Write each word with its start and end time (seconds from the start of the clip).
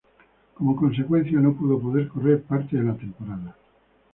Como 0.55 0.75
consecuencia 0.81 1.37
no 1.39 1.51
pudo 1.57 1.75
poder 1.83 2.05
correr 2.07 2.41
parte 2.49 2.75
de 2.75 2.85
la 2.87 2.95
temporada. 2.95 3.55